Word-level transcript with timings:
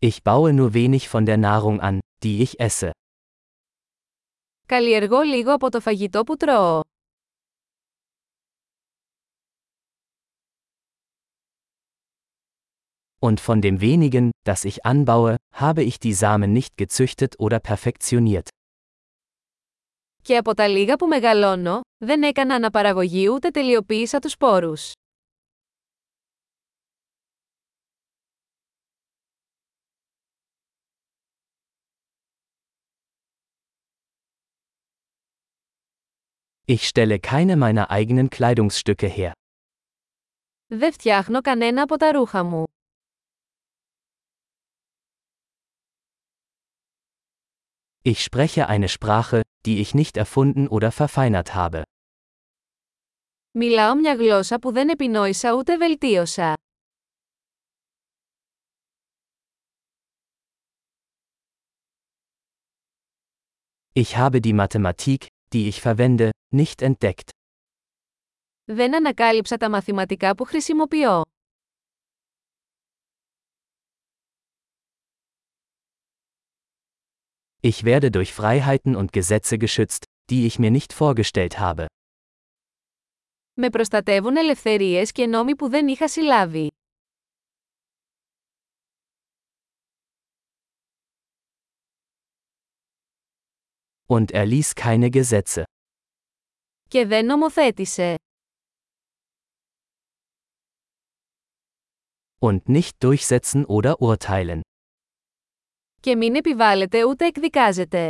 Ich 0.00 0.22
baue 0.22 0.52
nur 0.52 0.74
wenig 0.74 1.08
von 1.08 1.26
der 1.26 1.36
Nahrung 1.36 1.80
an, 1.80 2.00
die 2.22 2.42
ich 2.42 2.60
esse. 2.60 2.90
Καλλιεργώ 4.66 5.20
λίγο 5.20 5.52
από 5.52 5.70
το 5.70 5.80
φαγητό 5.80 6.24
που 6.24 6.36
τρώω. 6.36 6.80
Und 13.20 13.40
von 13.40 13.60
dem 13.60 13.80
wenigen, 13.80 14.30
das 14.44 14.64
ich 14.64 14.86
anbaue, 14.86 15.36
habe 15.52 15.82
ich 15.82 15.98
die 15.98 16.12
Samen 16.12 16.52
nicht 16.52 16.76
gezüchtet 16.76 17.34
oder 17.38 17.58
perfektioniert. 17.60 18.48
Και 20.22 20.36
από 20.36 20.54
τα 20.54 20.68
λίγα 20.68 20.96
που 20.96 21.06
μεγαλώνω, 21.06 21.80
δεν 22.04 22.22
έκανα 22.22 22.54
αναπαραγωγή 22.54 23.28
ούτε 23.28 23.50
τελειοποίησα 23.50 24.18
τους 24.18 24.32
σπόρους. 24.32 24.92
Ich 36.67 36.87
stelle 36.87 37.19
keine 37.19 37.55
meiner 37.55 37.91
eigenen 37.91 38.29
Kleidungsstücke 38.29 39.07
her. 39.07 39.31
Δεν 40.67 40.91
φτιάχνω 40.93 41.41
κανένα 41.41 41.81
από 41.81 41.97
τα 41.97 42.11
ρούχα 42.11 42.43
μου. 42.43 42.63
Ich 48.05 48.21
spreche 48.23 48.67
eine 48.67 48.89
Sprache, 48.89 49.41
die 49.65 49.79
ich 49.79 49.93
nicht 49.93 50.17
erfunden 50.17 50.67
oder 50.67 50.91
verfeinert 50.91 51.53
habe. 51.53 51.81
Μιλάω 53.51 53.95
μια 53.95 54.15
γλώσσα 54.15 54.59
που 54.59 54.71
δεν 54.71 54.89
επινόησα 54.89 55.53
ούτε 55.53 55.77
βελτίωσα. 55.77 56.53
Ich 63.95 64.17
habe 64.17 64.41
die 64.41 64.53
Mathematik, 64.53 65.27
die 65.53 65.67
ich 65.67 65.81
verwende, 65.81 66.29
nicht 66.55 66.81
entdeckt. 66.81 67.29
Δεν 68.65 68.95
ανακάλυψα 68.95 69.57
τα 69.57 69.69
μαθηματικά 69.69 70.35
που 70.35 70.43
χρησιμοποιώ. 70.43 71.21
Ich 77.65 77.83
werde 77.85 78.11
durch 78.11 78.33
Freiheiten 78.33 78.95
und 78.95 79.11
Gesetze 79.13 79.57
geschützt, 79.57 80.03
die 80.29 80.45
ich 80.45 80.59
mir 80.59 80.71
nicht 80.71 80.93
vorgestellt 80.93 81.59
habe. 81.59 81.85
Με 83.53 83.69
προστατεύουν 83.69 84.37
ελευθερίες 84.37 85.11
και 85.11 85.27
νόμοι 85.27 85.55
που 85.55 85.69
δεν 85.69 85.87
είχα 85.87 86.07
συλλάβει. 86.07 86.67
Und 94.09 94.31
er 94.31 94.45
ließ 94.45 94.73
keine 94.75 95.09
Gesetze. 95.09 95.63
Και 96.89 97.05
δεν 97.05 97.25
νομοθέτησε. 97.25 98.15
Und 102.39 102.67
nicht 102.67 103.03
durchsetzen 103.03 103.65
oder 103.65 103.93
urteilen. 103.99 104.59
Και 106.01 106.15
μην 106.15 106.35
επιβάλλεται 106.35 107.03
ούτε 107.03 107.25
εκδικάζεται. 107.25 108.09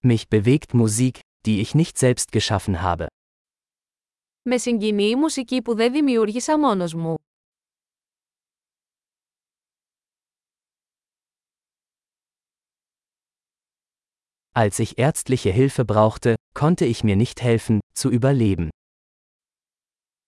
Mich 0.00 0.28
bewegt 0.28 0.74
Musik, 0.74 1.18
die 1.46 1.60
ich 1.60 1.74
nicht 1.74 1.98
selbst 1.98 2.32
geschaffen 2.32 2.82
habe. 2.82 3.06
Με 4.42 4.58
συγκινεί 4.58 5.08
η 5.08 5.16
μουσική 5.16 5.62
που 5.62 5.74
δεν 5.74 5.92
δημιούργησα 5.92 6.58
μόνος 6.58 6.94
μου. 6.94 7.14
Als 14.54 14.78
ich 14.80 14.98
ärztliche 14.98 15.50
Hilfe 15.50 15.84
brauchte, 15.84 16.34
konnte 16.52 16.84
ich 16.84 17.04
mir 17.04 17.16
nicht 17.16 17.42
helfen, 17.42 17.80
zu 17.94 18.10
überleben. 18.10 18.68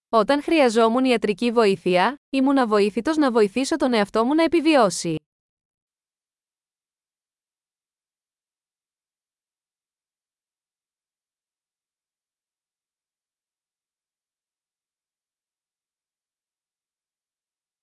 Όταν 0.08 0.42
χρειαζόμουν 0.42 1.04
ιατρική 1.04 1.52
βοήθεια, 1.52 2.16
ήμουν 2.30 2.58
αβοήθητος 2.58 3.16
να 3.16 3.30
βοηθήσω 3.30 3.76
τον 3.76 3.92
εαυτό 3.92 4.24
μου 4.24 4.34
να 4.34 4.42
επιβιώσει. 4.42 5.16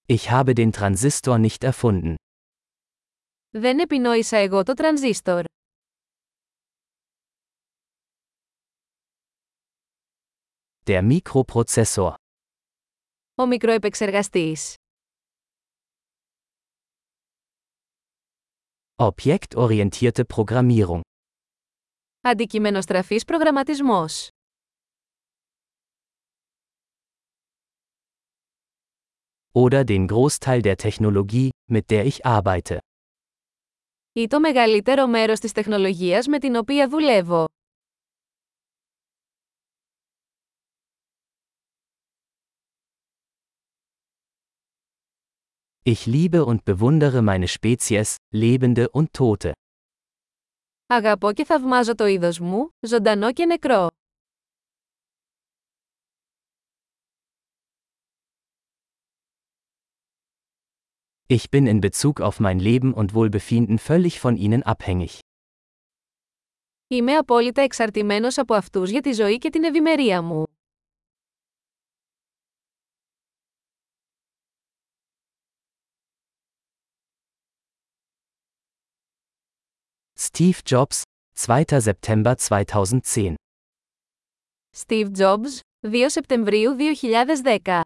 Ich 0.09 0.31
habe 0.31 0.53
den 0.55 0.71
Transistor 0.71 1.37
nicht 1.37 1.63
erfunden. 1.63 2.15
Δεν 3.49 3.79
επινόησα 3.79 4.37
εγώ 4.37 4.63
το 4.63 4.73
τρανζίστορ. 4.73 5.43
Der 10.85 11.01
Mikroprozessor. 11.01 12.13
Ο 13.35 13.45
μικροεπεξεργαστής. 13.45 14.75
Objektorientierte 18.95 20.23
Programmierung. 20.35 21.01
Αντικειμενοστραφής 22.21 23.23
προγραμματισμός. 23.23 24.27
Oder 29.51 29.83
den 29.83 30.07
Großteil 30.07 30.61
der 30.61 30.77
Technologie, 30.77 31.49
mit 31.71 31.89
der 31.89 32.05
ich 32.05 32.25
arbeite. 32.25 32.77
Ή 34.13 34.27
το 34.27 34.39
μεγαλύτερο 34.39 35.07
μέρος 35.07 35.39
της 35.39 35.51
τεχνολογίας 35.51 36.27
με 36.27 36.39
την 36.39 36.55
οποία 36.55 36.89
δουλεύω. 36.89 37.45
Ich 45.93 46.05
liebe 46.05 46.43
und 46.43 46.65
bewundere 46.65 47.21
meine 47.21 47.47
Spezies, 47.47 48.17
Lebende 48.33 48.89
und 48.89 49.13
Tote. 49.13 49.51
Αγαπώ 50.87 51.33
και 51.33 51.45
θαυμάζω 51.45 51.95
το 51.95 52.05
είδος 52.05 52.39
μου, 52.39 52.69
ζωντανό 52.79 53.33
και 53.33 53.45
νεκρό. 53.45 53.87
Ich 61.29 61.49
bin 61.51 61.67
in 61.67 61.81
Bezug 61.81 62.21
auf 62.21 62.39
mein 62.39 62.59
Leben 62.59 62.93
und 62.93 63.13
Wohlbefinden 63.13 63.79
völlig 63.79 64.19
von 64.19 64.35
ihnen 64.35 64.63
abhängig. 64.63 65.19
Είμαι 66.87 67.15
απόλυτα 67.15 67.61
εξαρτημένος 67.61 68.37
από 68.37 68.53
αυτούς 68.53 68.89
για 68.89 69.01
τη 69.01 69.11
ζωή 69.11 69.37
και 69.37 69.49
την 69.49 69.63
ευημερία 69.63 70.21
μου. 70.21 70.45
Steve 80.21 80.63
Jobs, 80.65 81.03
2. 81.35 81.79
September 81.79 82.35
2010. 82.35 83.35
Steve 84.75 85.11
Jobs, 85.11 85.59
2 85.81 86.09
Σεπτεμβρίου 86.09 86.75
2010 86.75 87.81